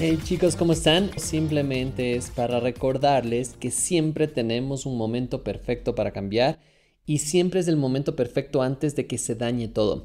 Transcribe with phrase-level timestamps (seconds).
[0.00, 1.10] Hey chicos, ¿cómo están?
[1.18, 6.60] Simplemente es para recordarles que siempre tenemos un momento perfecto para cambiar
[7.04, 10.04] y siempre es el momento perfecto antes de que se dañe todo.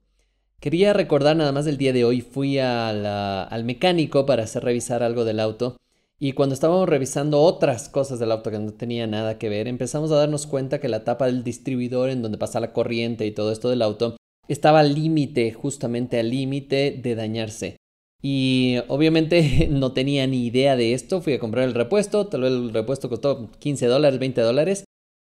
[0.59, 5.25] Quería recordar nada más del día de hoy, fui al mecánico para hacer revisar algo
[5.25, 5.77] del auto
[6.19, 10.11] y cuando estábamos revisando otras cosas del auto que no tenía nada que ver, empezamos
[10.11, 13.51] a darnos cuenta que la tapa del distribuidor en donde pasa la corriente y todo
[13.51, 14.17] esto del auto
[14.47, 17.82] estaba al límite, justamente al límite de dañarse.
[18.23, 21.21] Y obviamente no tenía ni idea de esto.
[21.21, 22.25] Fui a comprar el repuesto.
[22.25, 24.85] Tal vez el repuesto costó 15 dólares, 20 dólares.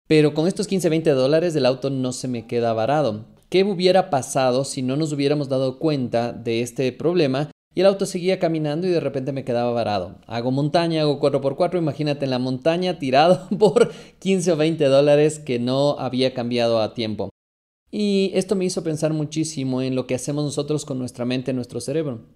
[0.08, 3.26] Pero con estos 15, 20 dólares el auto no se me queda varado.
[3.50, 8.06] ¿Qué hubiera pasado si no nos hubiéramos dado cuenta de este problema y el auto
[8.06, 10.18] seguía caminando y de repente me quedaba varado?
[10.26, 15.58] Hago montaña, hago 4x4, imagínate en la montaña tirado por 15 o 20 dólares que
[15.58, 17.30] no había cambiado a tiempo.
[17.90, 21.80] Y esto me hizo pensar muchísimo en lo que hacemos nosotros con nuestra mente, nuestro
[21.80, 22.26] cerebro.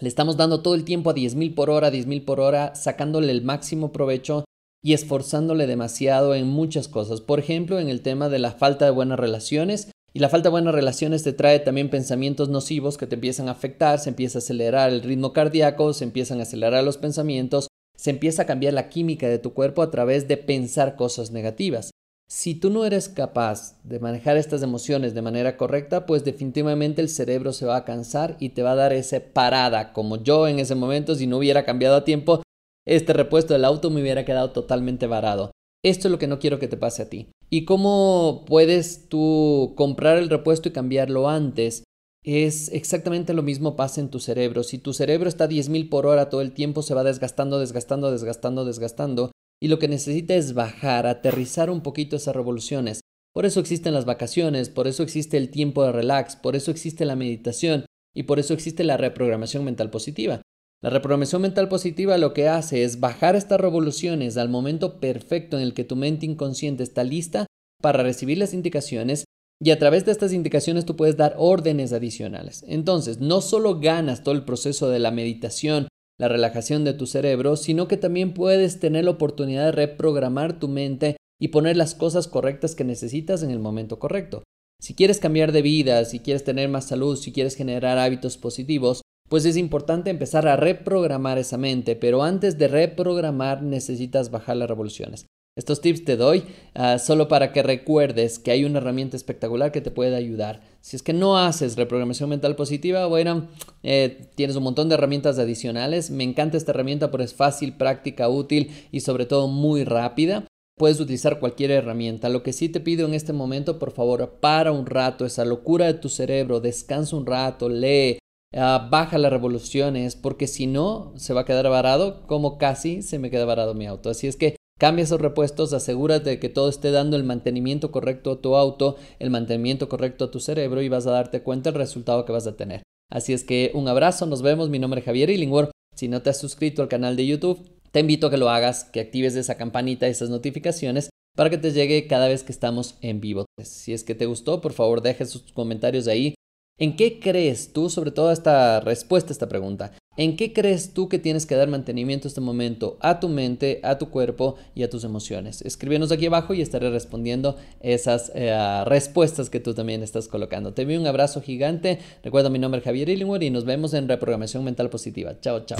[0.00, 3.42] Le estamos dando todo el tiempo a 10.000 por hora, 10.000 por hora, sacándole el
[3.42, 4.46] máximo provecho
[4.82, 7.20] y esforzándole demasiado en muchas cosas.
[7.20, 9.90] Por ejemplo, en el tema de la falta de buenas relaciones.
[10.12, 13.52] Y la falta de buenas relaciones te trae también pensamientos nocivos que te empiezan a
[13.52, 18.10] afectar, se empieza a acelerar el ritmo cardíaco, se empiezan a acelerar los pensamientos, se
[18.10, 21.92] empieza a cambiar la química de tu cuerpo a través de pensar cosas negativas.
[22.32, 27.08] Si tú no eres capaz de manejar estas emociones de manera correcta, pues definitivamente el
[27.08, 30.60] cerebro se va a cansar y te va a dar esa parada, como yo en
[30.60, 32.40] ese momento, si no hubiera cambiado a tiempo,
[32.86, 35.50] este repuesto del auto me hubiera quedado totalmente varado.
[35.84, 37.32] Esto es lo que no quiero que te pase a ti.
[37.50, 41.82] ¿Y cómo puedes tú comprar el repuesto y cambiarlo antes?
[42.22, 44.62] Es exactamente lo mismo pasa en tu cerebro.
[44.62, 48.12] Si tu cerebro está a 10.000 por hora todo el tiempo, se va desgastando, desgastando,
[48.12, 53.00] desgastando, desgastando y lo que necesita es bajar, aterrizar un poquito esas revoluciones.
[53.32, 57.04] Por eso existen las vacaciones, por eso existe el tiempo de relax, por eso existe
[57.04, 57.84] la meditación
[58.14, 60.42] y por eso existe la reprogramación mental positiva.
[60.82, 65.62] La reprogramación mental positiva lo que hace es bajar estas revoluciones al momento perfecto en
[65.62, 67.46] el que tu mente inconsciente está lista
[67.82, 69.24] para recibir las indicaciones
[69.62, 72.64] y a través de estas indicaciones tú puedes dar órdenes adicionales.
[72.66, 75.88] Entonces, no solo ganas todo el proceso de la meditación
[76.20, 80.68] la relajación de tu cerebro, sino que también puedes tener la oportunidad de reprogramar tu
[80.68, 84.42] mente y poner las cosas correctas que necesitas en el momento correcto.
[84.82, 89.00] Si quieres cambiar de vida, si quieres tener más salud, si quieres generar hábitos positivos,
[89.30, 94.68] pues es importante empezar a reprogramar esa mente, pero antes de reprogramar necesitas bajar las
[94.68, 95.24] revoluciones.
[95.60, 96.44] Estos tips te doy
[96.74, 100.62] ah, solo para que recuerdes que hay una herramienta espectacular que te puede ayudar.
[100.80, 103.46] Si es que no haces reprogramación mental positiva, bueno,
[103.82, 106.10] eh, tienes un montón de herramientas adicionales.
[106.10, 110.46] Me encanta esta herramienta porque es fácil, práctica, útil y sobre todo muy rápida.
[110.78, 112.30] Puedes utilizar cualquier herramienta.
[112.30, 115.84] Lo que sí te pido en este momento, por favor, para un rato esa locura
[115.84, 118.18] de tu cerebro, descansa un rato, lee,
[118.56, 123.18] ah, baja las revoluciones, porque si no, se va a quedar varado como casi se
[123.18, 124.08] me queda varado mi auto.
[124.08, 128.32] Así es que Cambia esos repuestos, asegúrate de que todo esté dando el mantenimiento correcto
[128.32, 131.78] a tu auto, el mantenimiento correcto a tu cerebro y vas a darte cuenta del
[131.78, 132.82] resultado que vas a tener.
[133.10, 135.70] Así es que un abrazo, nos vemos, mi nombre es Javier Illingworth.
[135.94, 137.60] Si no te has suscrito al canal de YouTube,
[137.90, 141.72] te invito a que lo hagas, que actives esa campanita, esas notificaciones para que te
[141.72, 143.44] llegue cada vez que estamos en vivo.
[143.62, 146.34] Si es que te gustó, por favor deja sus comentarios ahí.
[146.78, 151.08] ¿En qué crees tú, sobre todo esta respuesta a esta pregunta, ¿En qué crees tú
[151.08, 154.90] que tienes que dar mantenimiento este momento a tu mente, a tu cuerpo y a
[154.90, 155.62] tus emociones?
[155.62, 158.54] Escríbenos aquí abajo y estaré respondiendo esas eh,
[158.84, 160.74] respuestas que tú también estás colocando.
[160.74, 162.00] Te envío un abrazo gigante.
[162.22, 165.40] Recuerda mi nombre es Javier Illingworth y nos vemos en Reprogramación Mental Positiva.
[165.40, 165.78] Chao, chao.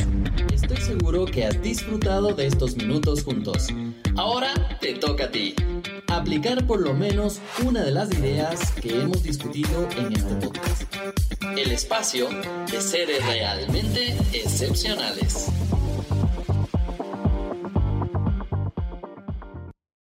[0.55, 3.67] Estoy seguro que has disfrutado de estos minutos juntos.
[4.17, 5.55] Ahora te toca a ti.
[6.06, 11.30] Aplicar por lo menos una de las ideas que hemos discutido en este podcast.
[11.40, 12.28] El espacio
[12.70, 15.46] de seres realmente excepcionales.